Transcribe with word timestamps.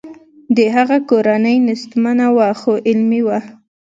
د 0.55 0.57
هغه 0.75 0.97
کورنۍ 1.09 1.57
نیستمنه 1.67 2.27
وه 2.35 2.49
خو 2.59 2.71
علمي 2.87 3.21
وه 3.27 3.39